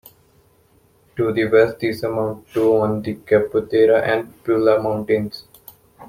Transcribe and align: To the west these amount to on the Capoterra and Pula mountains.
To 1.15 1.31
the 1.31 1.45
west 1.45 1.77
these 1.77 2.01
amount 2.01 2.47
to 2.55 2.77
on 2.77 3.03
the 3.03 3.17
Capoterra 3.17 4.01
and 4.01 4.33
Pula 4.43 4.81
mountains. 4.81 5.45